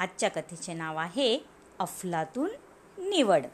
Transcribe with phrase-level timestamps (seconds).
[0.00, 1.38] आजच्या कथेचे नाव आहे
[1.78, 2.50] अफलातून
[2.98, 3.46] निवड.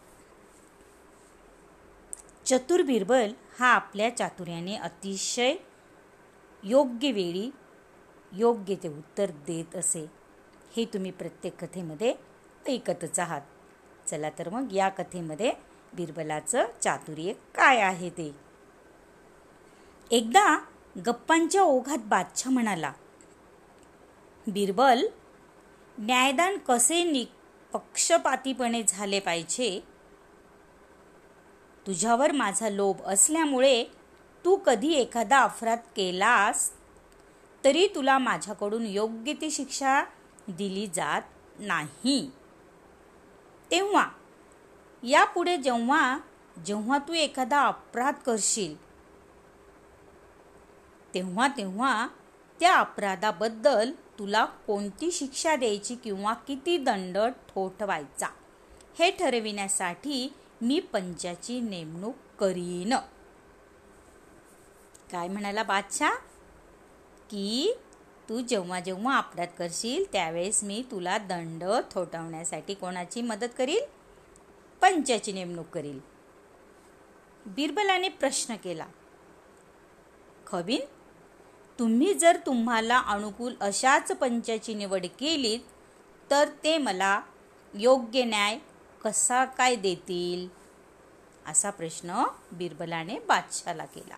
[2.47, 5.55] चतुर बिरबल हा आपल्या चातुर्याने अतिशय
[6.63, 7.51] योग्य वेळी
[8.33, 10.07] योग्य ते उत्तर देत असे.
[10.77, 12.15] हे तुम्ही प्रत्येक कथेमध्ये
[12.69, 13.41] ऐकतच आहात.
[14.07, 15.53] चला तर मग या कथेमध्ये
[15.93, 18.31] बिरबलाचं चातुर्य काय आहे ते.
[20.11, 20.59] एकदा
[21.07, 22.93] गप्पांच्या ओघात बादशाह म्हणाला
[24.47, 25.07] बिरबल
[25.99, 29.81] न्यायदान कसे निपक्षपातीपणे झाले पाहिजे?
[31.87, 33.85] तुझ्यावर माझा लोभ असल्यामुळे
[34.45, 36.71] तू कधी एखादा अपराध केलास?
[37.65, 40.05] तरी तुला माझ्याकडून योग्य ती शिक्षा
[40.49, 41.23] दिली जात
[41.59, 42.31] नाही.
[43.71, 44.09] तेव्हा
[45.03, 46.19] यापुढे जेव्हा
[46.67, 48.83] जेव्हा तू एखादा अपराध करशील
[51.15, 52.09] तेव्हा तेव्हा
[52.61, 58.27] त्या अपराधाबद्दल तुला कोणती शिक्षा द्यायची किंवा किती दंड ठोठवायचा?
[58.99, 62.97] हे ठरविण्यासाठी मी पंचाची नेमणूक करीन.
[65.13, 66.11] काय म्हणाला बादशाह?
[67.31, 67.75] की
[68.29, 73.81] तू जेव्हा जेव्हा अपराध करशील त्यावेळेस मी तुला दंड थोटवण्यासाठी कोणाची मदत करील?
[74.81, 76.01] पंचाची नेमणूक करील.
[77.47, 78.87] बिरबलाने प्रश्न केला.
[80.47, 80.81] खबीन
[81.79, 85.61] तुम्ही जर तुम्हाला अनुकूल अशाच पंचाची निवड केलीत
[86.31, 87.21] तर ते मला
[87.75, 88.59] योग्य न्याय
[89.05, 90.49] कसा काय देतील?
[91.51, 94.15] असा प्रश्न बिरबलाने बादशाला केला.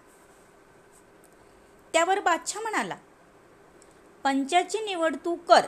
[1.92, 2.96] त्यावर बादशाह म्हणाला
[4.24, 5.66] पंचाची निवड तू कर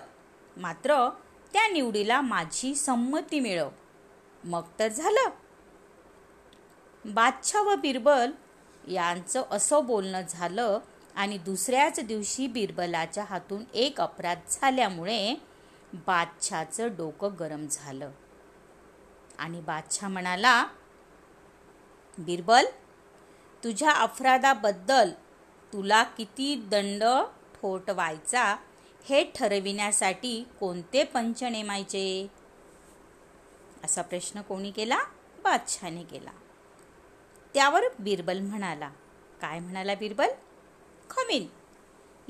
[0.56, 1.08] मात्र
[1.52, 3.68] त्या निवडीला माझी संमती मिळव.
[4.44, 5.28] मग तर झालं.
[7.04, 8.30] बादशाह व बिरबल
[8.88, 10.78] यांचं असं बोलणं झालं
[11.14, 15.34] आणि दुसऱ्याच दिवशी बिरबलाच्या हातून एक अपराध झाल्यामुळे
[15.92, 18.10] बादशाचं डोकं गरम झालं.
[19.38, 20.66] आणि बादशाह म्हणाला
[22.18, 22.64] बिरबल
[23.64, 25.10] तुझ्या अपराधाबद्दल
[25.72, 27.04] तुला किती दंड
[27.54, 28.56] ठोठवायचा
[29.08, 32.30] हे ठरविण्यासाठी कोणते पंच नेमायचे?
[33.84, 34.98] असा प्रश्न कोणी केला?
[35.42, 36.30] बादशाने केला.
[37.54, 38.88] त्यावर बिरबल म्हणाला.
[39.40, 40.28] काय म्हणाला बिरबल?
[41.10, 41.46] खमीन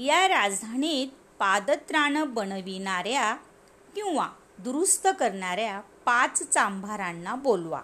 [0.02, 1.08] या राजधानीत
[1.38, 3.34] पादत्राणं बनविणाऱ्या
[3.94, 7.80] किंवा दुरुस्त करणाऱ्या पाच चांभारांना बोलवा.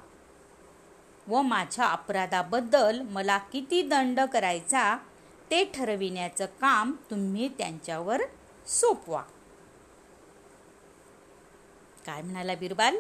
[1.27, 4.97] व माझ्या अपराधाबद्दल मला किती दंड करायचा
[5.51, 8.23] ते ठरविण्याचं काम तुम्ही त्यांच्यावर
[8.67, 9.23] सोपवा.
[12.07, 12.97] काय म्हणाला बिरबाल?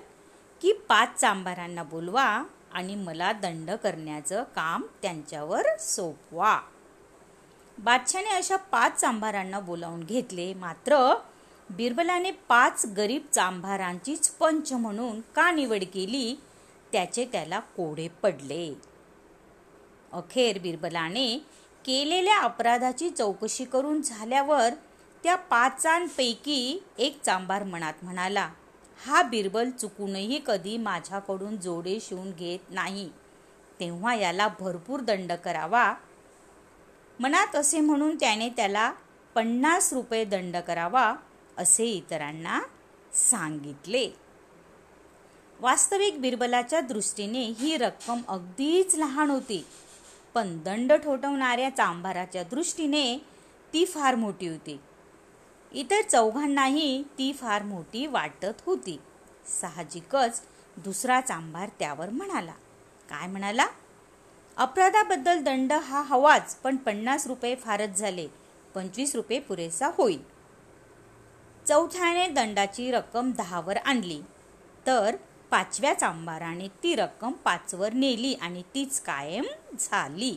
[0.62, 6.60] की पाच चांभारांना बोलवा आणि मला दंड करण्याचं काम त्यांच्यावर सोपवा.
[7.78, 10.54] बादशाने अशा पाच चांभारांना बोलावून घेतले.
[10.54, 11.14] मात्र
[11.70, 16.40] बिरबलाने पाच गरीब चांभारांचीच पंच म्हणून का निवड केली?
[16.92, 18.74] त्याचे त्याला कोडे पडले.
[20.12, 21.38] अखेर बिरबलाने
[21.84, 24.74] केलेल्या अपराधाची चौकशी करून झाल्यावर
[25.22, 28.48] त्या पाचांपैकी एक चांभार मनात म्हणाला
[29.06, 33.08] हा बिरबल चुकूनही कधी माझ्याकडून जोडे शिवून घेत नाही.
[33.80, 35.94] तेव्हा याला भरपूर दंड करावा.
[37.20, 38.92] मनात असे म्हणून त्याने त्याला
[39.34, 41.14] पन्नास रुपये दंड करावा
[41.58, 42.60] असे इतरांना
[43.12, 44.10] सांगितले.
[45.60, 49.66] वास्तविक बिरबलाच्या दृष्टीने ही रक्कम अगदीच लहान होती.
[50.34, 53.18] पण दंड ठोठवणाऱ्या चांभाराच्या दृष्टीने
[53.72, 54.80] ती फार मोठी होती.
[55.72, 59.00] इतर चौघांनाही ती फार मोठी वाटत होती.
[59.60, 60.42] साहजिकच
[60.76, 62.52] दुसरा चांभार त्यावर म्हणाला.
[63.10, 63.66] काय म्हणाला?
[64.56, 68.28] अपराधाबद्दल दंड हा हवाच पण पन्नास रुपये फारच झाले.
[68.74, 70.22] पंचवीस रुपये पुरेसा होईल.
[71.68, 74.22] चौथ्याने दंडाची रक्कम दहावर आणली.
[74.86, 75.16] तर
[75.50, 79.44] पाचव्या चांबाराने ती रक्कम पाचवर नेली आणि तीच कायम
[79.78, 80.36] झाली.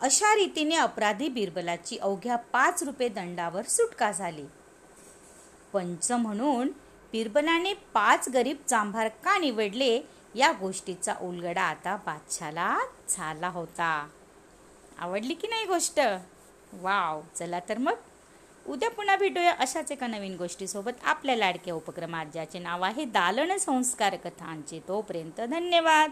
[0.00, 4.44] अशा रीतीने अपराधी बिरबलाची अवघ्या पाच रुपये दंडावर सुटका झाली.
[5.72, 6.68] पंच म्हणून
[7.12, 10.00] बिरबलाने पाच गरीब चांभार का निवडले?
[10.34, 12.78] या गोष्टीचा उलगडा आता बादशाला
[13.08, 14.08] झाला होता.
[14.98, 16.00] आवडली की नाही गोष्ट?
[16.72, 17.94] वाव चला तर मग.
[18.66, 24.16] उद्या पुन्हा भेटूया अशाच एका नवीन गोष्टीसोबत आपल्या लाडक्या उपक्रमात ज्याचे नाव आहे दालन संस्कार
[24.16, 26.10] कथांचे तोपर्यंत धन्यवाद.